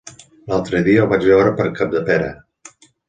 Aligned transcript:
L'altre 0.53 0.79
dia 0.87 1.03
el 1.03 1.11
vaig 1.11 1.27
veure 1.33 1.51
per 1.59 1.67
Capdepera. 1.81 2.31